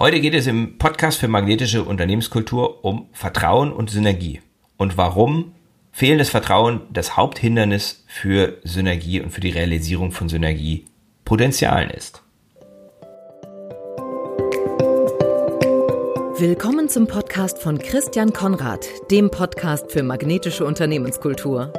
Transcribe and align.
Heute 0.00 0.20
geht 0.20 0.34
es 0.34 0.46
im 0.46 0.78
Podcast 0.78 1.18
für 1.18 1.26
magnetische 1.26 1.82
Unternehmenskultur 1.82 2.84
um 2.84 3.08
Vertrauen 3.12 3.72
und 3.72 3.90
Synergie 3.90 4.40
und 4.76 4.96
warum 4.96 5.56
fehlendes 5.90 6.30
Vertrauen 6.30 6.82
das 6.92 7.16
Haupthindernis 7.16 8.04
für 8.06 8.58
Synergie 8.62 9.20
und 9.20 9.32
für 9.32 9.40
die 9.40 9.50
Realisierung 9.50 10.12
von 10.12 10.28
Synergiepotenzialen 10.28 11.90
ist. 11.90 12.22
Willkommen 16.38 16.88
zum 16.88 17.08
Podcast 17.08 17.58
von 17.60 17.80
Christian 17.80 18.32
Konrad, 18.32 18.86
dem 19.10 19.32
Podcast 19.32 19.90
für 19.90 20.04
magnetische 20.04 20.64
Unternehmenskultur. 20.64 21.72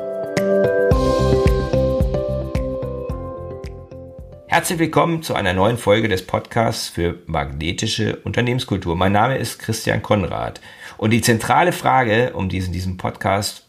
Herzlich 4.51 4.79
willkommen 4.79 5.21
zu 5.21 5.35
einer 5.35 5.53
neuen 5.53 5.77
Folge 5.77 6.07
des 6.07 6.25
Podcasts 6.25 6.89
für 6.89 7.19
magnetische 7.27 8.15
Unternehmenskultur. 8.23 8.95
Mein 8.95 9.11
Name 9.11 9.37
ist 9.37 9.59
Christian 9.59 10.01
Konrad 10.01 10.59
und 10.97 11.11
die 11.11 11.21
zentrale 11.21 11.71
Frage, 11.71 12.33
um 12.33 12.49
die 12.49 12.57
es 12.57 12.65
in 12.65 12.73
diesem 12.73 12.97
Podcast 12.97 13.67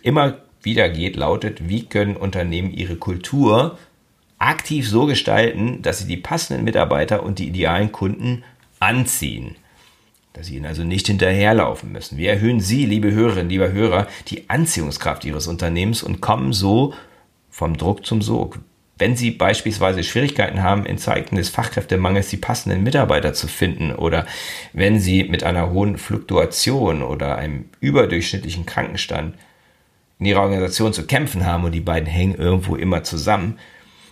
immer 0.00 0.38
wieder 0.62 0.88
geht, 0.90 1.16
lautet, 1.16 1.68
wie 1.68 1.86
können 1.86 2.14
Unternehmen 2.14 2.72
ihre 2.72 2.94
Kultur 2.94 3.78
aktiv 4.38 4.88
so 4.88 5.06
gestalten, 5.06 5.82
dass 5.82 5.98
sie 5.98 6.06
die 6.06 6.18
passenden 6.18 6.62
Mitarbeiter 6.62 7.24
und 7.24 7.40
die 7.40 7.48
idealen 7.48 7.90
Kunden 7.90 8.44
anziehen. 8.78 9.56
Dass 10.34 10.46
sie 10.46 10.58
ihnen 10.58 10.66
also 10.66 10.84
nicht 10.84 11.08
hinterherlaufen 11.08 11.90
müssen. 11.90 12.16
Wie 12.16 12.26
erhöhen 12.26 12.60
Sie, 12.60 12.86
liebe 12.86 13.10
Hörerinnen, 13.10 13.50
lieber 13.50 13.72
Hörer, 13.72 14.06
die 14.28 14.48
Anziehungskraft 14.48 15.24
Ihres 15.24 15.48
Unternehmens 15.48 16.04
und 16.04 16.20
kommen 16.20 16.52
so 16.52 16.94
vom 17.50 17.76
Druck 17.76 18.06
zum 18.06 18.22
Sog? 18.22 18.60
Wenn 19.00 19.16
Sie 19.16 19.30
beispielsweise 19.30 20.04
Schwierigkeiten 20.04 20.62
haben, 20.62 20.84
in 20.84 20.98
Zeiten 20.98 21.36
des 21.36 21.48
Fachkräftemangels 21.48 22.28
die 22.28 22.36
passenden 22.36 22.82
Mitarbeiter 22.82 23.32
zu 23.32 23.48
finden 23.48 23.92
oder 23.92 24.26
wenn 24.74 25.00
Sie 25.00 25.24
mit 25.24 25.42
einer 25.42 25.70
hohen 25.70 25.96
Fluktuation 25.96 27.02
oder 27.02 27.38
einem 27.38 27.64
überdurchschnittlichen 27.80 28.66
Krankenstand 28.66 29.36
in 30.18 30.26
Ihrer 30.26 30.42
Organisation 30.42 30.92
zu 30.92 31.06
kämpfen 31.06 31.46
haben 31.46 31.64
und 31.64 31.72
die 31.72 31.80
beiden 31.80 32.10
hängen 32.10 32.34
irgendwo 32.34 32.76
immer 32.76 33.02
zusammen, 33.02 33.58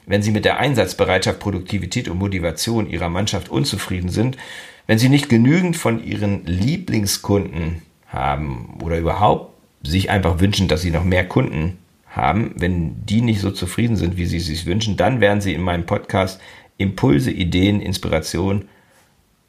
wenn 0.06 0.22
Sie 0.22 0.30
mit 0.30 0.46
der 0.46 0.58
Einsatzbereitschaft, 0.58 1.38
Produktivität 1.38 2.08
und 2.08 2.16
Motivation 2.16 2.88
Ihrer 2.88 3.10
Mannschaft 3.10 3.50
unzufrieden 3.50 4.08
sind, 4.08 4.38
wenn 4.86 4.98
Sie 4.98 5.10
nicht 5.10 5.28
genügend 5.28 5.76
von 5.76 6.02
Ihren 6.02 6.46
Lieblingskunden 6.46 7.82
haben 8.06 8.78
oder 8.82 8.96
überhaupt 8.96 9.52
sich 9.82 10.08
einfach 10.08 10.40
wünschen, 10.40 10.66
dass 10.66 10.80
Sie 10.80 10.90
noch 10.90 11.04
mehr 11.04 11.28
Kunden 11.28 11.76
haben, 12.10 12.54
wenn 12.56 13.04
die 13.04 13.20
nicht 13.20 13.40
so 13.40 13.50
zufrieden 13.50 13.96
sind, 13.96 14.16
wie 14.16 14.26
sie 14.26 14.38
es 14.38 14.46
sich 14.46 14.66
wünschen, 14.66 14.96
dann 14.96 15.20
werden 15.20 15.40
sie 15.40 15.54
in 15.54 15.62
meinem 15.62 15.86
Podcast 15.86 16.40
Impulse, 16.78 17.30
Ideen, 17.30 17.80
Inspiration 17.80 18.68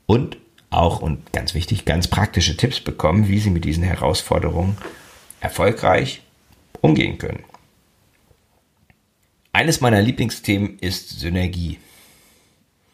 und 0.05 0.37
auch 0.69 1.01
und 1.01 1.31
ganz 1.33 1.53
wichtig, 1.53 1.85
ganz 1.85 2.07
praktische 2.07 2.57
Tipps 2.57 2.79
bekommen, 2.79 3.27
wie 3.27 3.39
sie 3.39 3.49
mit 3.49 3.65
diesen 3.65 3.83
Herausforderungen 3.83 4.77
erfolgreich 5.41 6.21
umgehen 6.81 7.17
können. 7.17 7.43
Eines 9.51 9.81
meiner 9.81 10.01
Lieblingsthemen 10.01 10.77
ist 10.79 11.19
Synergie. 11.19 11.79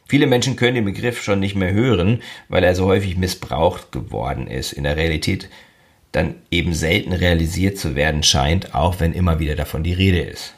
Viele 0.08 0.28
Menschen 0.28 0.56
können 0.56 0.76
den 0.76 0.86
Begriff 0.86 1.22
schon 1.22 1.40
nicht 1.40 1.56
mehr 1.56 1.74
hören, 1.74 2.22
weil 2.48 2.64
er 2.64 2.76
so 2.76 2.86
häufig 2.86 3.18
missbraucht 3.18 3.92
geworden 3.92 4.48
ist. 4.48 4.72
In 4.72 4.84
der 4.84 4.98
Realität 4.98 5.50
dann 6.16 6.36
eben 6.50 6.74
selten 6.74 7.12
realisiert 7.12 7.78
zu 7.78 7.96
werden 7.96 8.24
scheint, 8.24 8.74
auch 8.74 9.00
wenn 9.00 9.12
immer 9.12 9.40
wieder 9.40 9.56
davon 9.56 9.84
die 9.84 9.94
Rede 9.94 10.22
ist. 10.22 10.54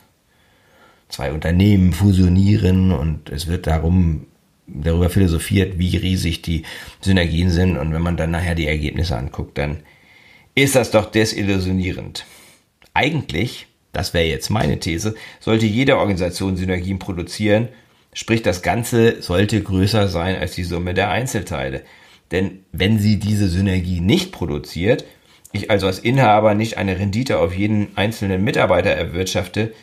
Zwei 1.10 1.32
Unternehmen 1.32 1.94
fusionieren 1.94 2.92
und 2.92 3.30
es 3.30 3.48
wird 3.48 3.66
darum 3.66 4.28
darüber 4.68 5.10
philosophiert, 5.10 5.80
wie 5.80 5.98
riesig 5.98 6.42
die 6.42 6.64
Synergien 7.02 7.50
sind 7.50 7.78
und 7.78 7.94
wenn 7.94 8.02
man 8.02 8.18
dann 8.18 8.32
nachher 8.32 8.54
die 8.54 8.68
Ergebnisse 8.68 9.18
anguckt, 9.18 9.58
dann 9.58 9.78
ist 10.54 10.76
das 10.76 10.92
doch 10.92 11.10
desillusionierend. 11.10 12.26
Eigentlich, 12.94 13.68
das 13.94 14.14
wäre 14.14 14.26
jetzt 14.26 14.50
meine 14.50 14.80
These, 14.80 15.16
sollte 15.40 15.66
jede 15.66 15.98
Organisation 15.98 16.58
Synergien 16.58 17.00
produzieren, 17.00 17.70
sprich 18.14 18.44
das 18.44 18.62
Ganze 18.62 19.22
sollte 19.22 19.62
größer 19.62 20.08
sein 20.08 20.36
als 20.36 20.56
die 20.56 20.66
Summe 20.66 20.94
der 20.94 21.10
Einzelteile. 21.10 21.84
Denn 22.32 22.60
wenn 22.74 23.00
sie 23.00 23.18
diese 23.18 23.48
Synergie 23.48 24.02
nicht 24.02 24.32
produziert, 24.32 25.06
ich 25.52 25.72
also 25.72 25.88
als 25.88 26.00
Inhaber 26.00 26.54
nicht 26.54 26.78
eine 26.78 27.00
Rendite 27.00 27.40
auf 27.40 27.54
jeden 27.56 27.96
einzelnen 27.96 28.44
Mitarbeiter 28.44 28.92
erwirtschafte, 28.92 29.74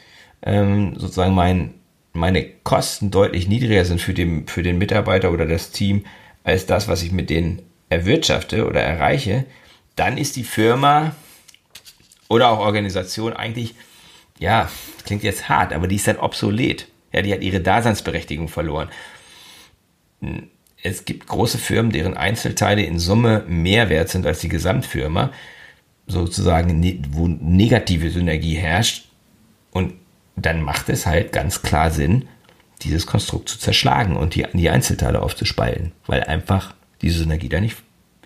ähm, 0.42 0.98
sozusagen 0.98 1.34
mein, 1.34 1.74
meine 2.12 2.44
Kosten 2.44 3.10
deutlich 3.10 3.48
niedriger 3.48 3.84
sind 3.84 4.00
für 4.00 4.14
den, 4.14 4.46
für 4.46 4.62
den 4.62 4.78
Mitarbeiter 4.78 5.32
oder 5.32 5.46
das 5.46 5.70
Team 5.70 6.04
als 6.44 6.66
das, 6.66 6.88
was 6.88 7.02
ich 7.02 7.12
mit 7.12 7.30
denen 7.30 7.62
erwirtschafte 7.88 8.66
oder 8.66 8.82
erreiche, 8.82 9.46
dann 9.96 10.18
ist 10.18 10.36
die 10.36 10.44
Firma 10.44 11.14
oder 12.28 12.50
auch 12.50 12.58
Organisation 12.58 13.32
eigentlich, 13.32 13.74
ja, 14.38 14.68
klingt 15.04 15.22
jetzt 15.22 15.48
hart, 15.48 15.72
aber 15.72 15.86
die 15.86 15.96
ist 15.96 16.06
dann 16.06 16.18
obsolet. 16.18 16.88
Ja, 17.12 17.22
die 17.22 17.32
hat 17.32 17.42
ihre 17.42 17.60
Daseinsberechtigung 17.60 18.48
verloren. 18.48 18.88
Es 20.82 21.04
gibt 21.04 21.28
große 21.28 21.58
Firmen, 21.58 21.92
deren 21.92 22.16
Einzelteile 22.16 22.82
in 22.82 22.98
Summe 22.98 23.44
mehr 23.46 23.88
wert 23.88 24.08
sind 24.08 24.26
als 24.26 24.40
die 24.40 24.48
Gesamtfirma 24.48 25.30
sozusagen, 26.06 26.80
ne, 26.80 27.00
wo 27.10 27.28
negative 27.28 28.10
Synergie 28.10 28.54
herrscht. 28.54 29.08
Und 29.72 29.94
dann 30.36 30.62
macht 30.62 30.88
es 30.88 31.06
halt 31.06 31.32
ganz 31.32 31.62
klar 31.62 31.90
Sinn, 31.90 32.28
dieses 32.82 33.06
Konstrukt 33.06 33.48
zu 33.48 33.58
zerschlagen 33.58 34.16
und 34.16 34.34
die, 34.34 34.46
die 34.52 34.70
Einzelteile 34.70 35.22
aufzuspalten, 35.22 35.92
weil 36.06 36.24
einfach 36.24 36.74
diese 37.02 37.20
Synergie 37.20 37.48
da 37.48 37.60
nicht 37.60 37.76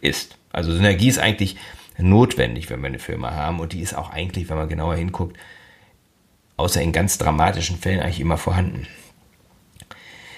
ist. 0.00 0.36
Also 0.52 0.72
Synergie 0.72 1.08
ist 1.08 1.18
eigentlich 1.18 1.56
notwendig, 1.98 2.70
wenn 2.70 2.80
wir 2.80 2.88
eine 2.88 2.98
Firma 2.98 3.32
haben 3.32 3.60
und 3.60 3.72
die 3.72 3.80
ist 3.80 3.94
auch 3.94 4.10
eigentlich, 4.10 4.48
wenn 4.48 4.56
man 4.56 4.68
genauer 4.68 4.96
hinguckt, 4.96 5.36
außer 6.56 6.80
in 6.80 6.92
ganz 6.92 7.18
dramatischen 7.18 7.76
Fällen 7.76 8.00
eigentlich 8.00 8.20
immer 8.20 8.38
vorhanden. 8.38 8.86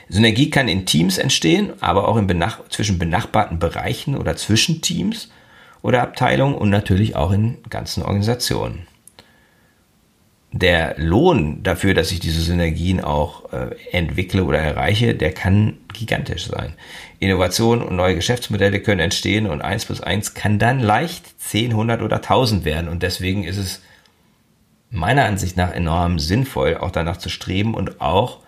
Synergie 0.09 0.51
kann 0.51 0.69
in 0.69 0.87
Teams 0.87 1.19
entstehen, 1.19 1.73
aber 1.81 2.09
auch 2.09 2.17
in 2.17 2.27
benach 2.27 2.69
zwischen 2.69 2.99
benachbarten 2.99 3.59
Bereichen 3.59 4.17
oder 4.17 4.37
zwischen 4.37 4.83
Teams 4.83 5.31
oder 5.83 6.03
Abteilungen 6.03 6.55
und 6.55 6.71
natürlich 6.71 7.17
auch 7.17 7.33
in 7.33 7.59
ganzen 7.69 8.03
Organisationen. 8.03 8.87
Der 10.53 10.95
Lohn 10.99 11.63
dafür, 11.63 11.95
dass 11.95 12.11
ich 12.11 12.19
diese 12.19 12.41
Synergien 12.41 13.01
auch 13.01 13.53
äh, 13.53 13.71
entwickle 13.93 14.45
oder 14.45 14.59
erreiche, 14.59 15.15
der 15.15 15.33
kann 15.33 15.79
gigantisch 15.93 16.49
sein. 16.49 16.75
Innovationen 17.21 17.87
und 17.87 17.95
neue 17.95 18.17
Geschäftsmodelle 18.17 18.81
können 18.81 19.01
entstehen 19.01 19.47
und 19.47 19.63
eins 19.63 19.85
plus 19.85 20.01
eins 20.01 20.35
kann 20.35 20.59
dann 20.59 20.81
leicht 20.81 21.41
10, 21.41 21.71
100 21.71 22.03
oder 22.03 22.17
1000 22.17 22.65
werden 22.65 22.89
und 22.89 23.05
deswegen 23.05 23.45
ist 23.45 23.59
es 23.59 23.83
meiner 24.91 25.25
Ansicht 25.25 25.57
nach 25.57 25.73
enorm 25.73 26.19
sinnvoll, 26.19 26.77
auch 26.77 26.91
danach 26.91 27.19
zu 27.19 27.29
streben 27.29 27.75
und 27.75 28.01
auch, 28.01 28.41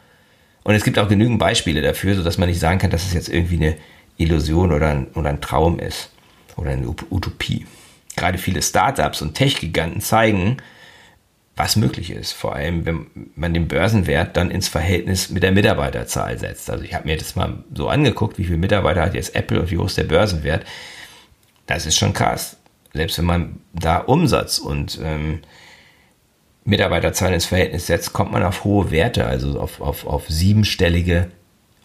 und 0.65 0.75
es 0.75 0.83
gibt 0.83 0.99
auch 0.99 1.09
genügend 1.09 1.39
Beispiele 1.39 1.83
dafür, 1.83 2.17
so 2.17 2.25
dass 2.25 2.37
man 2.37 2.49
nicht 2.49 2.59
sagen 2.59 2.81
kann, 2.81 2.91
dass 2.91 3.07
es 3.07 3.15
jetzt 3.15 3.29
irgendwie 3.29 3.57
eine 3.57 3.77
Illusion 4.17 4.73
oder 4.73 4.89
ein, 4.89 5.07
oder 5.15 5.29
ein 5.29 5.41
Traum 5.41 5.79
ist 5.79 6.12
oder 6.57 6.71
eine 6.71 6.89
Utopie. 6.89 7.67
Gerade 8.17 8.39
viele 8.39 8.63
Startups 8.63 9.23
und 9.23 9.35
Tech-Giganten 9.35 10.01
zeigen, 10.01 10.59
was 11.57 11.77
möglich 11.77 12.11
ist. 12.11 12.33
Vor 12.33 12.55
allem, 12.55 12.87
wenn 12.87 13.07
man 13.35 13.55
den 13.55 13.69
Börsenwert 13.69 14.37
dann 14.37 14.51
ins 14.51 14.69
Verhältnis 14.69 15.31
mit 15.31 15.43
der 15.43 15.53
Mitarbeiterzahl 15.53 16.39
setzt. 16.39 16.71
Also 16.71 16.85
ich 16.85 16.95
habe 16.95 17.07
mir 17.07 17.17
das 17.17 17.37
mal 17.37 17.65
so 17.75 17.89
angeguckt, 17.89 18.39
wie 18.39 18.45
viele 18.45 18.59
Mitarbeiter 18.59 19.03
hat 19.03 19.15
jetzt 19.15 19.35
Apple 19.35 19.61
und 19.61 19.71
wie 19.71 19.79
hoch 19.79 19.87
ist 19.87 19.99
der 19.99 20.05
Börsenwert. 20.05 20.65
Das 21.67 21.87
ist 21.87 21.99
schon 21.99 22.13
krass. 22.15 22.57
Selbst 22.95 23.19
wenn 23.19 23.25
man 23.25 23.61
da 23.73 23.99
Umsatz 23.99 24.59
und 24.59 24.99
ähm, 25.03 25.41
Mitarbeiterzahl 26.65 27.33
ins 27.33 27.47
Verhältnis 27.47 27.87
setzt, 27.87 28.13
kommt 28.13 28.33
man 28.33 28.45
auf 28.45 28.65
hohe 28.65 28.91
Werte, 28.91 29.27
also 29.27 29.59
auf, 29.59 29.81
auf, 29.81 30.07
auf 30.07 30.29
siebenstellige 30.29 31.31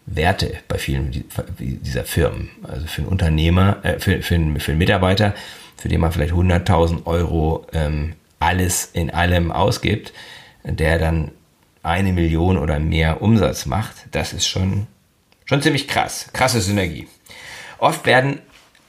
Werte 0.07 0.57
bei 0.67 0.77
vielen 0.77 1.11
dieser 1.59 2.05
Firmen. 2.05 2.49
Also 2.63 2.87
für 2.87 3.01
einen 3.01 3.09
Unternehmer, 3.11 3.83
äh, 3.83 3.99
für, 3.99 4.21
für, 4.21 4.35
einen, 4.35 4.59
für 4.59 4.71
einen 4.71 4.79
Mitarbeiter, 4.79 5.35
für 5.75 5.89
den 5.89 6.01
man 6.01 6.11
vielleicht 6.11 6.33
100.000 6.33 7.05
Euro 7.05 7.67
ähm, 7.73 8.13
alles 8.39 8.85
in 8.93 9.11
allem 9.11 9.51
ausgibt, 9.51 10.13
der 10.63 10.97
dann 10.97 11.31
eine 11.83 12.13
Million 12.13 12.57
oder 12.57 12.79
mehr 12.79 13.21
Umsatz 13.21 13.65
macht, 13.65 13.95
das 14.11 14.33
ist 14.33 14.47
schon, 14.47 14.87
schon 15.45 15.61
ziemlich 15.61 15.87
krass. 15.87 16.29
Krasse 16.33 16.61
Synergie. 16.61 17.07
Oft 17.77 18.05
werden 18.05 18.39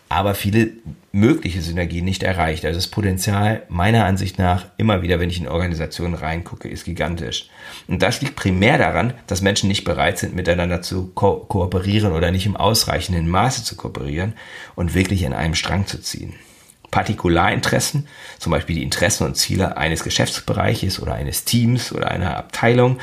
aber 0.09 0.35
viele 0.35 0.71
mögliche 1.13 1.61
Synergien 1.61 2.05
nicht 2.05 2.23
erreicht. 2.23 2.65
Also 2.65 2.79
das 2.79 2.87
Potenzial 2.87 3.63
meiner 3.69 4.05
Ansicht 4.05 4.39
nach 4.39 4.67
immer 4.77 5.03
wieder, 5.03 5.21
wenn 5.21 5.31
ich 5.31 5.39
in 5.39 5.49
Organisationen 5.49 6.15
reingucke, 6.15 6.69
ist 6.69 6.85
gigantisch. 6.85 7.49
Und 7.89 8.03
das 8.03 8.21
liegt 8.21 8.37
primär 8.37 8.79
daran, 8.79 9.15
dass 9.27 9.43
Menschen 9.43 9.69
nicht 9.69 9.85
bereit 9.85 10.19
sind, 10.19 10.35
miteinander 10.35 10.83
zu 10.83 11.09
ko 11.09 11.37
kooperieren 11.49 12.13
oder 12.13 12.31
nicht 12.31 12.47
im 12.47 12.57
ausreichenden 12.57 13.29
Maße 13.29 13.65
zu 13.65 13.77
kooperieren 13.77 14.35
und 14.75 14.95
wirklich 14.95 15.23
in 15.23 15.33
einem 15.33 15.55
Strang 15.55 15.87
zu 15.87 16.01
ziehen. 16.01 16.35
Partikularinteressen, 16.91 18.07
zum 18.39 18.53
Beispiel 18.53 18.77
die 18.77 18.83
Interessen 18.83 19.25
und 19.25 19.37
Ziele 19.37 19.77
eines 19.77 20.05
Geschäftsbereiches 20.05 21.01
oder 21.03 21.15
eines 21.15 21.45
Teams 21.45 21.93
oder 21.93 22.11
einer 22.11 22.37
Abteilung, 22.37 22.99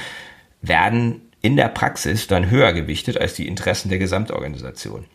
werden 0.64 1.22
in 1.42 1.56
der 1.56 1.68
Praxis 1.68 2.26
dann 2.26 2.50
höher 2.50 2.74
gewichtet 2.74 3.20
als 3.20 3.36
die 3.36 3.48
Interessen 3.48 3.90
der 3.90 4.00
Gesamtorganisation. 4.00 5.06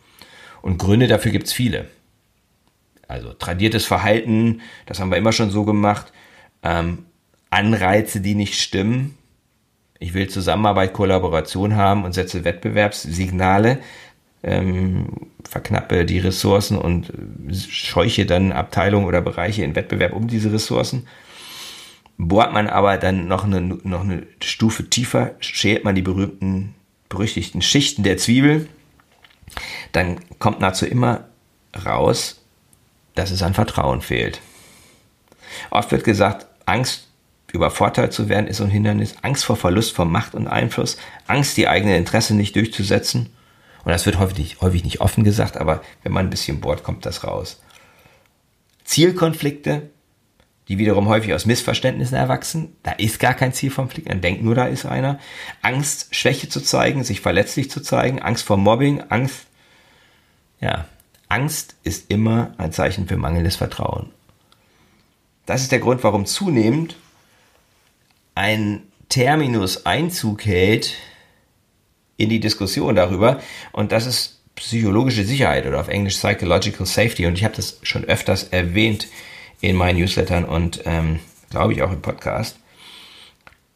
Und 0.61 0.77
Gründe 0.77 1.07
dafür 1.07 1.31
gibt 1.31 1.47
es 1.47 1.53
viele. 1.53 1.87
Also 3.07 3.33
tradiertes 3.33 3.85
Verhalten, 3.85 4.61
das 4.85 4.99
haben 4.99 5.11
wir 5.11 5.17
immer 5.17 5.33
schon 5.33 5.51
so 5.51 5.65
gemacht. 5.65 6.13
Ähm, 6.63 7.05
Anreize, 7.49 8.21
die 8.21 8.35
nicht 8.35 8.59
stimmen. 8.59 9.17
Ich 9.99 10.13
will 10.13 10.29
Zusammenarbeit, 10.29 10.93
Kollaboration 10.93 11.75
haben 11.75 12.05
und 12.05 12.13
setze 12.13 12.43
Wettbewerbssignale, 12.43 13.79
ähm, 14.43 15.09
verknappe 15.47 16.05
die 16.05 16.19
Ressourcen 16.19 16.77
und 16.77 17.11
scheuche 17.51 18.25
dann 18.25 18.51
Abteilungen 18.51 19.05
oder 19.05 19.21
Bereiche 19.21 19.63
in 19.63 19.75
Wettbewerb 19.75 20.13
um 20.13 20.27
diese 20.27 20.51
Ressourcen. 20.51 21.07
Bohrt 22.17 22.53
man 22.53 22.67
aber 22.67 22.97
dann 22.97 23.27
noch 23.27 23.43
eine, 23.43 23.61
noch 23.61 24.01
eine 24.01 24.25
Stufe 24.41 24.89
tiefer, 24.89 25.35
schält 25.39 25.83
man 25.83 25.95
die 25.95 26.01
berühmten, 26.01 26.73
berüchtigten 27.09 27.61
Schichten 27.61 28.03
der 28.03 28.17
Zwiebel, 28.17 28.67
dann 29.91 30.19
kommt 30.39 30.59
nahezu 30.59 30.85
immer 30.85 31.25
raus, 31.85 32.41
dass 33.15 33.31
es 33.31 33.43
an 33.43 33.53
Vertrauen 33.53 34.01
fehlt. 34.01 34.41
Oft 35.69 35.91
wird 35.91 36.03
gesagt, 36.03 36.47
Angst 36.65 37.07
übervorteilt 37.51 38.13
zu 38.13 38.29
werden 38.29 38.47
ist 38.47 38.61
ein 38.61 38.69
Hindernis, 38.69 39.15
Angst 39.21 39.43
vor 39.43 39.57
Verlust 39.57 39.93
von 39.93 40.09
Macht 40.09 40.35
und 40.35 40.47
Einfluss, 40.47 40.97
Angst, 41.27 41.57
die 41.57 41.67
eigene 41.67 41.97
Interesse 41.97 42.33
nicht 42.33 42.55
durchzusetzen. 42.55 43.29
Und 43.83 43.91
das 43.91 44.05
wird 44.05 44.19
häufig 44.19 44.37
nicht, 44.37 44.61
häufig 44.61 44.83
nicht 44.83 45.01
offen 45.01 45.23
gesagt, 45.23 45.57
aber 45.57 45.81
wenn 46.03 46.13
man 46.13 46.27
ein 46.27 46.29
bisschen 46.29 46.61
bohrt, 46.61 46.83
kommt 46.83 47.05
das 47.05 47.23
raus. 47.23 47.61
Zielkonflikte, 48.85 49.89
die 50.67 50.77
wiederum 50.77 51.07
häufig 51.07 51.33
aus 51.33 51.45
Missverständnissen 51.45 52.15
erwachsen. 52.15 52.75
Da 52.83 52.91
ist 52.91 53.19
gar 53.19 53.33
kein 53.33 53.53
Zielkonflikt, 53.53 54.07
man 54.07 54.21
denkt 54.21 54.43
nur, 54.43 54.55
da 54.55 54.67
ist 54.67 54.85
einer. 54.85 55.19
Angst, 55.61 56.15
Schwäche 56.15 56.49
zu 56.49 56.61
zeigen, 56.61 57.03
sich 57.03 57.21
verletzlich 57.21 57.69
zu 57.69 57.81
zeigen, 57.81 58.21
Angst 58.21 58.45
vor 58.45 58.57
Mobbing, 58.57 59.01
Angst. 59.09 59.47
Ja, 60.59 60.85
Angst 61.29 61.75
ist 61.83 62.11
immer 62.11 62.53
ein 62.57 62.71
Zeichen 62.71 63.07
für 63.07 63.17
mangelndes 63.17 63.55
Vertrauen. 63.55 64.11
Das 65.45 65.61
ist 65.61 65.71
der 65.71 65.79
Grund, 65.79 66.03
warum 66.03 66.25
zunehmend 66.25 66.95
ein 68.35 68.83
Terminus 69.09 69.85
Einzug 69.85 70.45
hält 70.45 70.95
in 72.17 72.29
die 72.29 72.39
Diskussion 72.39 72.95
darüber 72.95 73.41
und 73.71 73.91
das 73.91 74.05
ist 74.05 74.41
psychologische 74.55 75.25
Sicherheit 75.25 75.65
oder 75.65 75.79
auf 75.79 75.87
Englisch 75.87 76.17
Psychological 76.17 76.85
Safety 76.85 77.25
und 77.25 77.33
ich 77.33 77.43
habe 77.43 77.55
das 77.55 77.79
schon 77.83 78.05
öfters 78.05 78.43
erwähnt 78.43 79.07
in 79.61 79.75
meinen 79.75 79.99
Newslettern 79.99 80.45
und 80.45 80.81
ähm, 80.85 81.19
glaube 81.49 81.73
ich 81.73 81.81
auch 81.81 81.91
im 81.91 82.01
Podcast. 82.01 82.57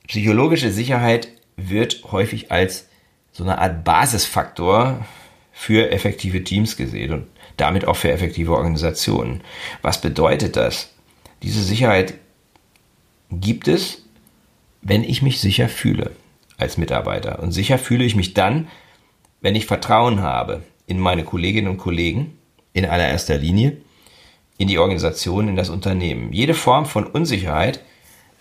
Psychologische 0.08 0.72
Sicherheit 0.72 1.30
wird 1.58 2.04
häufig 2.12 2.52
als 2.52 2.88
so 3.32 3.44
eine 3.44 3.60
Art 3.60 3.84
Basisfaktor 3.84 5.06
für 5.52 5.92
effektive 5.92 6.44
Teams 6.44 6.78
gesehen 6.78 7.14
und 7.14 7.28
damit 7.58 7.86
auch 7.86 7.96
für 7.96 8.12
effektive 8.12 8.54
Organisationen. 8.56 9.42
Was 9.82 10.02
bedeutet 10.02 10.56
das? 10.56 10.94
Diese 11.42 11.62
Sicherheit 11.62 12.16
gibt 13.32 13.68
es, 13.68 14.04
wenn 14.82 15.04
ich 15.04 15.22
mich 15.22 15.40
sicher 15.40 15.70
fühle 15.70 16.12
als 16.58 16.78
Mitarbeiter. 16.78 17.40
Und 17.40 17.52
sicher 17.52 17.78
fühle 17.78 18.04
ich 18.04 18.16
mich 18.16 18.34
dann, 18.34 18.68
wenn 19.42 19.56
ich 19.56 19.66
Vertrauen 19.66 20.22
habe 20.22 20.64
in 20.88 21.00
meine 21.00 21.24
Kolleginnen 21.24 21.68
und 21.68 21.78
Kollegen 21.78 22.38
in 22.74 22.86
allererster 22.86 23.38
Linie, 23.38 23.78
in 24.58 24.68
die 24.68 24.80
Organisation, 24.80 25.48
in 25.48 25.56
das 25.56 25.70
Unternehmen. 25.70 26.32
Jede 26.32 26.54
Form 26.54 26.86
von 26.86 27.06
Unsicherheit 27.06 27.82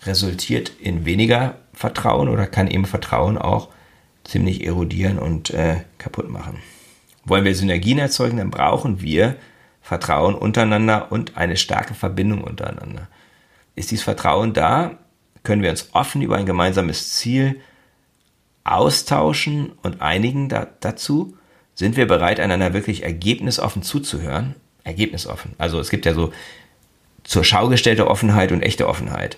resultiert 0.03 0.71
in 0.79 1.05
weniger 1.05 1.55
Vertrauen 1.73 2.29
oder 2.29 2.47
kann 2.47 2.67
eben 2.67 2.85
Vertrauen 2.85 3.37
auch 3.37 3.69
ziemlich 4.23 4.65
erodieren 4.65 5.19
und 5.19 5.51
äh, 5.51 5.81
kaputt 5.97 6.29
machen. 6.29 6.59
Wollen 7.25 7.45
wir 7.45 7.55
Synergien 7.55 7.97
erzeugen, 7.97 8.37
dann 8.37 8.51
brauchen 8.51 9.01
wir 9.01 9.35
Vertrauen 9.81 10.35
untereinander 10.35 11.11
und 11.11 11.37
eine 11.37 11.57
starke 11.57 11.93
Verbindung 11.93 12.43
untereinander. 12.43 13.07
Ist 13.75 13.91
dieses 13.91 14.03
Vertrauen 14.03 14.53
da, 14.53 14.97
können 15.43 15.61
wir 15.61 15.69
uns 15.69 15.89
offen 15.93 16.21
über 16.21 16.37
ein 16.37 16.45
gemeinsames 16.45 17.13
Ziel 17.13 17.61
austauschen 18.63 19.73
und 19.83 20.01
einigen 20.01 20.49
da, 20.49 20.67
dazu? 20.79 21.37
Sind 21.75 21.97
wir 21.97 22.07
bereit, 22.07 22.39
einander 22.39 22.73
wirklich 22.73 23.03
ergebnisoffen 23.03 23.83
zuzuhören? 23.83 24.55
Ergebnisoffen. 24.85 25.51
Also 25.57 25.79
es 25.79 25.89
gibt 25.89 26.05
ja 26.05 26.13
so 26.13 26.31
zur 27.25 27.43
Schau 27.43 27.67
gestellte 27.67 28.07
Offenheit 28.07 28.53
und 28.53 28.61
echte 28.61 28.87
Offenheit. 28.87 29.37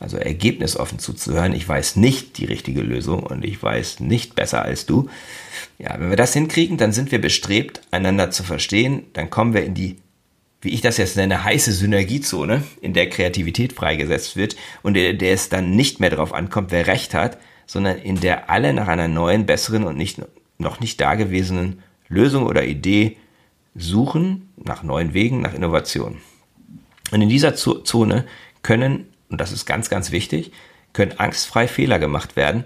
Also 0.00 0.16
ergebnisoffen 0.16 1.00
zuzuhören. 1.00 1.52
Ich 1.52 1.68
weiß 1.68 1.96
nicht 1.96 2.38
die 2.38 2.44
richtige 2.44 2.80
Lösung 2.80 3.24
und 3.24 3.44
ich 3.44 3.60
weiß 3.62 4.00
nicht 4.00 4.36
besser 4.36 4.62
als 4.62 4.86
du. 4.86 5.10
Ja, 5.78 5.98
wenn 5.98 6.10
wir 6.10 6.16
das 6.16 6.32
hinkriegen, 6.32 6.78
dann 6.78 6.92
sind 6.92 7.10
wir 7.10 7.20
bestrebt, 7.20 7.82
einander 7.90 8.30
zu 8.30 8.44
verstehen. 8.44 9.02
Dann 9.12 9.28
kommen 9.28 9.54
wir 9.54 9.64
in 9.64 9.74
die 9.74 9.96
wie 10.60 10.70
ich 10.70 10.80
das 10.80 10.96
jetzt 10.96 11.16
nenne, 11.16 11.44
heiße 11.44 11.72
Synergiezone, 11.72 12.64
in 12.80 12.92
der 12.92 13.08
Kreativität 13.08 13.72
freigesetzt 13.72 14.36
wird 14.36 14.56
und 14.82 14.96
in 14.96 15.18
der 15.18 15.32
es 15.32 15.48
dann 15.48 15.76
nicht 15.76 16.00
mehr 16.00 16.10
darauf 16.10 16.34
ankommt, 16.34 16.72
wer 16.72 16.86
recht 16.86 17.14
hat, 17.14 17.38
sondern 17.66 17.98
in 17.98 18.20
der 18.20 18.50
alle 18.50 18.72
nach 18.72 18.88
einer 18.88 19.08
neuen, 19.08 19.46
besseren 19.46 19.84
und 19.84 19.96
nicht, 19.96 20.20
noch 20.58 20.80
nicht 20.80 21.00
dagewesenen 21.00 21.82
Lösung 22.08 22.46
oder 22.46 22.64
Idee 22.64 23.16
suchen, 23.78 24.52
nach 24.56 24.82
neuen 24.82 25.14
Wegen, 25.14 25.40
nach 25.40 25.54
Innovation. 25.54 26.18
Und 27.10 27.22
in 27.22 27.28
dieser 27.28 27.54
Zone 27.54 28.26
können, 28.62 29.06
und 29.30 29.40
das 29.40 29.52
ist 29.52 29.66
ganz, 29.66 29.88
ganz 29.88 30.10
wichtig, 30.10 30.52
können 30.92 31.18
angstfrei 31.18 31.68
Fehler 31.68 31.98
gemacht 31.98 32.36
werden, 32.36 32.64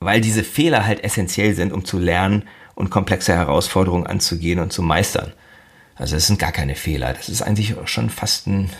weil 0.00 0.20
diese 0.20 0.44
Fehler 0.44 0.86
halt 0.86 1.02
essentiell 1.02 1.54
sind, 1.54 1.72
um 1.72 1.84
zu 1.84 1.98
lernen 1.98 2.44
und 2.74 2.90
komplexe 2.90 3.34
Herausforderungen 3.34 4.06
anzugehen 4.06 4.60
und 4.60 4.72
zu 4.72 4.82
meistern. 4.82 5.32
Also 5.96 6.16
es 6.16 6.26
sind 6.26 6.38
gar 6.38 6.52
keine 6.52 6.76
Fehler. 6.76 7.14
Das 7.14 7.28
ist 7.28 7.42
eigentlich 7.42 7.74
schon 7.86 8.10
fast 8.10 8.46
ein, 8.46 8.70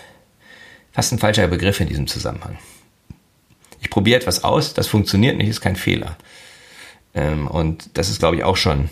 fast 0.93 1.12
ein 1.12 1.19
falscher 1.19 1.49
Begriff 1.49 1.81
in 1.81 1.88
diesem 1.88 2.06
Zusammenhang. 2.06 2.58
Ich 3.81 3.90
probiere 3.90 4.20
etwas 4.20 4.44
aus, 4.44 4.75
das 4.75 4.87
funktioniert 4.87 5.37
nicht, 5.37 5.49
ist 5.49 5.61
kein 5.61 5.76
Fehler. 5.76 6.17
Ähm, 7.14 7.46
und 7.46 7.90
das 7.94 8.11
ist, 8.11 8.19
glaube 8.19 8.37
ich, 8.37 8.44
auch 8.44 8.56
schon 8.56 8.90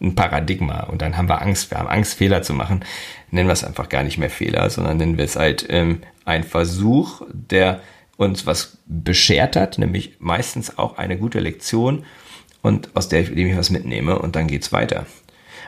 ein 0.00 0.14
Paradigma. 0.14 0.84
Und 0.84 1.02
dann 1.02 1.16
haben 1.16 1.28
wir 1.28 1.42
Angst. 1.42 1.70
Wir 1.70 1.78
haben 1.78 1.88
Angst, 1.88 2.14
Fehler 2.14 2.42
zu 2.42 2.54
machen. 2.54 2.84
Nennen 3.30 3.48
wir 3.48 3.52
es 3.52 3.64
einfach 3.64 3.88
gar 3.88 4.02
nicht 4.02 4.18
mehr 4.18 4.30
Fehler, 4.30 4.70
sondern 4.70 4.96
nennen 4.96 5.18
wir 5.18 5.24
es 5.24 5.36
halt 5.36 5.66
ähm, 5.68 6.00
ein 6.24 6.44
Versuch, 6.44 7.22
der 7.32 7.80
uns 8.16 8.46
was 8.46 8.78
beschert 8.86 9.56
hat, 9.56 9.78
nämlich 9.78 10.16
meistens 10.18 10.78
auch 10.78 10.98
eine 10.98 11.16
gute 11.16 11.40
Lektion 11.40 12.04
und 12.60 12.90
aus 12.94 13.08
der 13.08 13.20
ich 13.20 13.56
was 13.56 13.70
mitnehme 13.70 14.18
und 14.18 14.36
dann 14.36 14.46
geht's 14.46 14.72
weiter. 14.72 15.06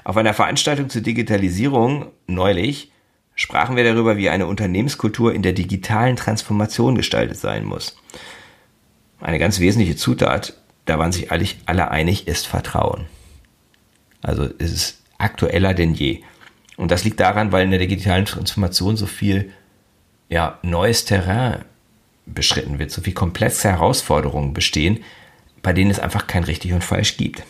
Auf 0.04 0.16
einer 0.16 0.34
Veranstaltung 0.34 0.90
zur 0.90 1.00
Digitalisierung 1.00 2.06
neulich 2.26 2.92
sprachen 3.34 3.76
wir 3.76 3.84
darüber, 3.84 4.16
wie 4.16 4.28
eine 4.28 4.46
Unternehmenskultur 4.46 5.32
in 5.32 5.42
der 5.42 5.52
digitalen 5.52 6.16
Transformation 6.16 6.94
gestaltet 6.94 7.38
sein 7.38 7.64
muss. 7.64 7.96
Eine 9.20 9.38
ganz 9.38 9.58
wesentliche 9.60 9.96
Zutat, 9.96 10.54
da 10.84 10.98
waren 10.98 11.12
sich 11.12 11.30
alle 11.30 11.90
einig, 11.90 12.26
ist 12.26 12.46
Vertrauen. 12.46 13.06
Also 14.22 14.48
es 14.58 14.72
ist 14.72 15.02
aktueller 15.18 15.74
denn 15.74 15.94
je. 15.94 16.22
Und 16.76 16.90
das 16.90 17.04
liegt 17.04 17.20
daran, 17.20 17.52
weil 17.52 17.64
in 17.64 17.70
der 17.70 17.80
digitalen 17.80 18.24
Transformation 18.24 18.96
so 18.96 19.06
viel 19.06 19.52
ja, 20.28 20.58
neues 20.62 21.04
Terrain 21.04 21.64
beschritten 22.24 22.78
wird, 22.78 22.90
so 22.90 23.02
viel 23.02 23.12
komplexe 23.12 23.68
Herausforderungen 23.68 24.54
bestehen, 24.54 25.04
bei 25.62 25.72
denen 25.72 25.90
es 25.90 25.98
einfach 25.98 26.26
kein 26.26 26.44
richtig 26.44 26.72
und 26.72 26.82
falsch 26.82 27.16
gibt. 27.16 27.42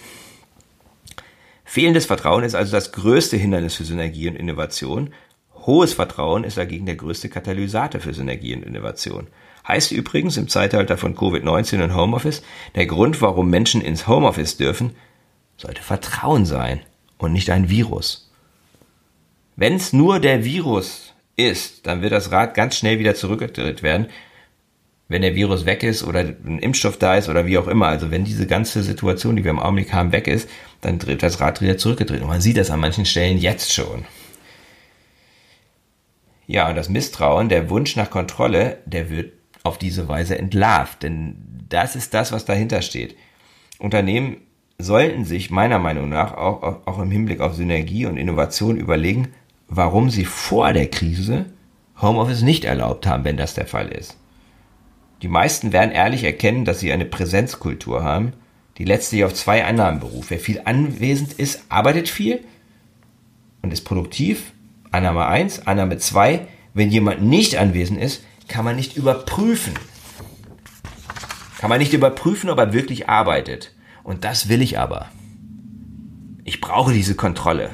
Fehlendes 1.65 2.07
Vertrauen 2.07 2.45
ist 2.45 2.55
also 2.55 2.73
das 2.73 2.93
größte 2.93 3.37
Hindernis 3.37 3.77
für 3.77 3.85
Synergie 3.85 4.29
und 4.29 4.37
Innovation. 4.37 5.15
Hohes 5.55 5.95
Vertrauen 5.95 6.45
ist 6.45 6.59
dagegen 6.59 6.87
der 6.87 6.97
größte 6.97 7.29
Katalysator 7.29 8.01
für 8.01 8.13
Synergie 8.13 8.55
und 8.55 8.65
Innovation. 8.65 9.29
Heißt 9.67 9.93
übrigens 9.93 10.37
im 10.37 10.49
Zeitalter 10.49 10.99
von 10.99 11.17
Covid-19 11.17 11.83
und 11.85 11.95
Homeoffice, 11.95 12.43
der 12.75 12.87
Grund, 12.87 13.23
warum 13.23 13.49
Menschen 13.49 13.81
ins 13.81 14.09
Homeoffice 14.09 14.57
dürfen, 14.57 14.97
sollte 15.63 15.83
Vertrauen 15.83 16.45
sein 16.45 16.81
und 17.19 17.33
nicht 17.33 17.51
ein 17.51 17.71
Virus. 17.71 18.31
Wenn 19.57 19.75
es 19.75 19.93
nur 19.93 20.19
der 20.19 20.45
Virus 20.45 21.15
ist, 21.37 21.87
dann 21.87 22.03
wird 22.03 22.13
das 22.13 22.33
Rad 22.33 22.55
ganz 22.55 22.77
schnell 22.77 22.99
wieder 22.99 23.15
zurückgedreht 23.15 23.83
werden, 23.83 24.09
wenn 25.09 25.23
der 25.23 25.35
Virus 25.35 25.65
weg 25.67 25.83
ist 25.83 26.03
oder 26.03 26.21
ein 26.21 26.59
Impfstoff 26.59 26.99
da 26.99 27.17
ist 27.17 27.29
oder 27.29 27.47
wie 27.47 27.59
auch 27.59 27.69
immer. 27.69 27.87
Also 27.87 28.11
wenn 28.11 28.25
diese 28.25 28.47
ganze 28.47 28.83
Situation, 28.83 29.37
die 29.37 29.45
wir 29.45 29.51
im 29.51 29.61
Augenblick 29.61 29.93
haben, 29.93 30.11
weg 30.11 30.27
ist, 30.27 30.49
dann 30.81 30.99
dreht 30.99 31.23
das 31.23 31.41
Rad 31.41 31.61
wieder 31.61 31.79
zurückgedreht. 31.79 32.23
Und 32.23 32.29
man 32.29 32.41
sieht 32.41 32.57
das 32.57 32.71
an 32.71 32.81
manchen 32.81 33.05
Stellen 33.05 33.39
jetzt 33.39 33.73
schon. 33.73 34.05
Ja, 36.47 36.69
und 36.69 36.77
das 36.77 36.89
Misstrauen, 36.89 37.49
der 37.49 37.71
Wunsch 37.71 37.95
nach 37.95 38.11
Kontrolle, 38.11 38.79
der 38.85 39.11
wird 39.11 39.33
auf 39.63 39.79
diese 39.79 40.09
Weise 40.09 40.37
entlarvt. 40.39 41.03
Denn 41.03 41.37
das 41.69 41.95
ist 41.95 42.15
das, 42.15 42.33
was 42.33 42.47
dahinter 42.47 42.83
steht. 42.83 43.17
Unternehmen 43.79 44.39
sollten 44.79 45.25
sich 45.25 45.51
meiner 45.51 45.79
Meinung 45.79 46.09
nach 46.09 46.35
auch, 46.35 46.87
auch 46.87 46.99
im 46.99 47.11
Hinblick 47.11 47.41
auf 47.41 47.55
Synergie 47.55 48.07
und 48.07 48.17
Innovation 48.17 48.77
überlegen, 48.77 49.29
warum 49.69 50.11
sie 50.11 50.25
vor 50.25 50.73
der 50.73 50.89
Krise 50.89 51.47
Homeoffice 52.01 52.43
nicht 52.43 52.65
erlaubt 52.65 53.07
haben, 53.07 53.25
wenn 53.25 53.37
das 53.37 53.55
der 53.55 53.67
Fall 53.67 53.89
ist. 53.89 54.17
Die 55.23 55.29
meisten 55.29 55.73
werden 55.73 55.93
ehrlich 55.93 56.25
erkennen, 56.25 56.65
dass 56.65 56.81
sie 56.81 56.93
eine 56.93 57.05
Präsenzkultur 57.05 58.03
haben, 58.03 58.33
die 58.79 58.85
letztlich 58.85 59.25
auf 59.25 59.35
zwei 59.35 59.65
Annahmen 59.65 60.01
beruht. 60.01 60.27
Wer 60.29 60.41
viel 60.41 60.61
anwesend 60.65 61.35
ist, 61.35 61.65
arbeitet 61.69 62.09
viel 62.09 62.41
und 63.63 63.73
ist 63.73 63.83
produktiv. 63.83 64.53
Annahme 64.91 65.27
1, 65.27 65.67
Annahme 65.67 65.99
2, 65.99 66.47
wenn 66.75 66.91
jemand 66.91 67.23
nicht 67.23 67.57
anwesend 67.57 68.01
ist, 68.01 68.25
kann 68.49 68.65
man 68.65 68.77
nicht 68.77 68.97
überprüfen. 68.97 69.75
Kann 71.59 71.71
man 71.71 71.79
nicht 71.79 71.93
überprüfen, 71.93 72.51
ob 72.51 72.59
er 72.59 72.73
wirklich 72.73 73.09
arbeitet. 73.09 73.73
Und 74.05 74.25
das 74.25 74.49
will 74.49 74.63
ich 74.63 74.79
aber. 74.79 75.09
Ich 76.45 76.61
brauche 76.61 76.93
diese 76.93 77.15
Kontrolle. 77.15 77.71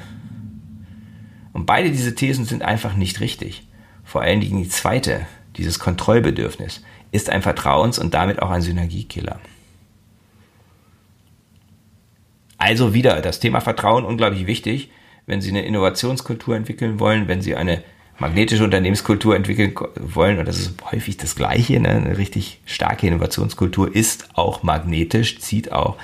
Und 1.53 1.67
beide 1.67 1.91
diese 1.91 2.15
Thesen 2.15 2.45
sind 2.45 2.63
einfach 2.63 2.95
nicht 2.95 3.21
richtig. 3.21 3.67
Vor 4.05 4.23
allen 4.23 4.41
Dingen 4.41 4.63
die 4.63 4.69
zweite, 4.69 5.27
dieses 5.57 5.79
Kontrollbedürfnis, 5.79 6.83
ist 7.11 7.31
ein 7.31 7.43
Vertrauens- 7.43 7.99
und 7.99 8.15
damit 8.15 8.43
auch 8.43 8.51
ein 8.51 8.63
Synergiekiller. 8.63 9.41
Also 12.59 12.93
wieder 12.93 13.23
das 13.23 13.41
Thema 13.41 13.61
Vertrauen 13.61 14.05
unglaublich 14.05 14.47
wichtig, 14.47 14.91
wenn 15.27 15.41
Sie 15.41 15.51
eine 15.51 15.65
Innovationskultur 15.65 16.57
entwickeln 16.57 16.99
wollen, 16.99 17.29
wenn 17.29 17.41
Sie 17.41 17.55
eine 17.55 17.83
magnetische 18.19 18.65
Unternehmenskultur 18.65 19.37
entwickeln 19.37 19.75
wollen, 19.97 20.39
und 20.39 20.49
das 20.49 20.59
ist 20.59 20.75
häufig 20.91 21.17
das 21.17 21.37
Gleiche, 21.37 21.79
ne? 21.81 21.91
eine 21.91 22.19
richtig 22.19 22.61
starke 22.67 23.07
Innovationskultur 23.07 23.95
ist 23.95 24.29
auch 24.35 24.63
magnetisch, 24.63 25.39
zieht 25.39 25.73
auch 25.73 25.97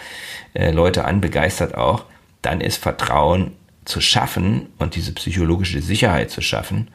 äh, 0.54 0.70
Leute 0.70 1.04
an, 1.04 1.20
begeistert 1.20 1.74
auch, 1.76 2.04
dann 2.42 2.60
ist 2.60 2.76
Vertrauen 2.76 3.52
zu 3.84 4.00
schaffen 4.00 4.68
und 4.78 4.94
diese 4.94 5.12
psychologische 5.12 5.82
Sicherheit 5.82 6.30
zu 6.30 6.40
schaffen, 6.40 6.88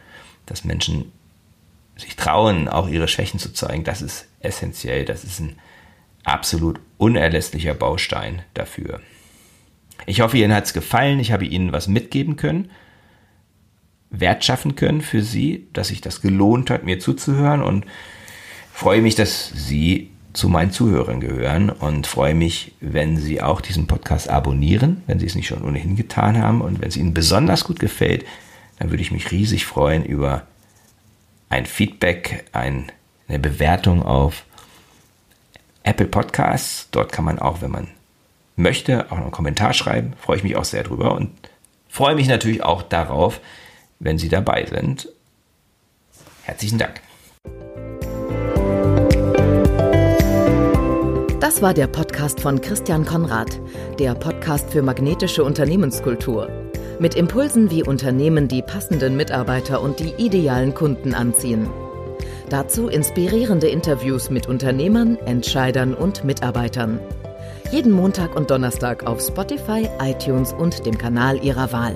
dass 0.45 0.63
Menschen 0.63 1.11
sich 1.97 2.15
trauen, 2.15 2.67
auch 2.67 2.88
ihre 2.88 3.07
Schwächen 3.07 3.39
zu 3.39 3.53
zeigen, 3.53 3.83
das 3.83 4.01
ist 4.01 4.27
essentiell, 4.39 5.05
das 5.05 5.23
ist 5.23 5.39
ein 5.39 5.57
absolut 6.23 6.79
unerlässlicher 6.97 7.73
Baustein 7.73 8.43
dafür. 8.53 9.01
Ich 10.05 10.21
hoffe, 10.21 10.38
Ihnen 10.38 10.53
hat 10.53 10.65
es 10.65 10.73
gefallen. 10.73 11.19
Ich 11.19 11.31
habe 11.31 11.45
Ihnen 11.45 11.71
was 11.71 11.88
mitgeben 11.88 12.35
können, 12.35 12.71
Wert 14.12 14.44
schaffen 14.44 14.75
können 14.75 15.01
für 15.01 15.22
Sie, 15.22 15.68
dass 15.74 15.89
sich 15.89 16.01
das 16.01 16.22
gelohnt 16.22 16.70
hat, 16.70 16.84
mir 16.84 17.00
zuzuhören 17.00 17.62
und 17.62 17.86
freue 18.74 19.01
mich, 19.01 19.16
dass 19.16 19.51
Sie 19.54 20.10
zu 20.34 20.48
meinen 20.48 20.72
Zuhörern 20.72 21.20
gehören 21.20 21.70
und 21.70 22.08
freue 22.08 22.36
mich, 22.36 22.74
wenn 22.80 23.18
Sie 23.18 23.42
auch 23.42 23.62
diesen 23.62 23.88
Podcast 23.88 24.30
abonnieren, 24.30 25.04
wenn 25.08 25.20
Sie 25.20 25.25
es 25.25 25.36
nicht 25.36 25.48
schon 25.48 25.63
ohnehin 25.63 25.96
getan 25.96 26.42
haben 26.42 26.62
und 26.62 26.82
wenn 26.82 26.88
es 26.88 26.98
Ihnen 26.98 27.13
besonders 27.13 27.63
gut 27.63 27.80
gefällt, 27.80 28.25
dann 28.78 28.89
würde 28.89 29.01
ich 29.01 29.12
mich 29.12 29.32
riesig 29.32 29.66
freuen 29.66 30.06
über 30.06 30.44
ein 31.50 31.66
Feedback, 31.66 32.46
ein, 32.54 32.92
eine 33.28 33.39
Bewertung 33.39 34.04
auf 34.04 34.46
Apple 35.84 36.08
Podcasts. 36.08 36.88
Dort 36.92 37.12
kann 37.12 37.25
man 37.25 37.39
auch, 37.39 37.62
wenn 37.62 37.72
man 37.72 37.88
möchte, 38.56 39.08
auch 39.08 39.18
noch 39.18 39.24
einen 39.24 39.32
Kommentar 39.32 39.74
schreiben. 39.74 40.13
Freue 40.22 40.38
ich 40.38 40.44
mich 40.44 40.56
auch 40.56 40.66
sehr 40.66 40.84
drüber 40.84 41.16
und 41.16 41.32
freue 41.89 42.16
mich 42.16 42.28
natürlich 42.28 42.63
auch 42.63 42.84
darauf, 42.84 43.42
wenn 44.00 44.18
Sie 44.18 44.29
dabei 44.29 44.65
sind. 44.65 45.10
Herzlichen 46.44 46.79
Dank. 46.79 47.01
Das 51.39 51.62
war 51.62 51.74
der 51.74 51.88
Podcast 51.88 52.39
von 52.41 52.62
Christian 52.62 53.06
Konrad, 53.06 53.60
der 53.98 54.13
Podcast 54.15 54.72
für 54.72 54.82
magnetische 54.82 55.44
Unternehmenskultur. 55.44 56.50
Mit 57.00 57.15
Impulsen, 57.15 57.72
wie 57.72 57.84
Unternehmen 57.84 58.48
die 58.48 58.62
passenden 58.62 59.15
Mitarbeiter 59.15 59.82
und 59.82 60.00
die 60.00 60.13
idealen 60.18 60.74
Kunden 60.74 61.13
anziehen. 61.13 61.70
Dazu 62.50 62.88
inspirierende 62.88 63.68
Interviews 63.68 64.29
mit 64.29 64.48
Unternehmern, 64.48 65.18
Entscheidern 65.25 65.94
und 65.94 66.24
Mitarbeitern. 66.24 67.00
Jeden 67.72 67.91
Montag 67.91 68.36
und 68.36 68.50
Donnerstag 68.50 69.06
auf 69.06 69.22
Spotify, 69.22 69.88
iTunes 70.01 70.53
und 70.53 70.86
dem 70.86 70.98
Kanal 70.98 71.44
Ihrer 71.44 71.72
Wahl. 71.72 71.96